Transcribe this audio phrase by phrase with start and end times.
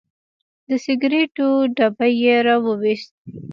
[0.69, 3.13] د سګریټو ډبی یې راوویست.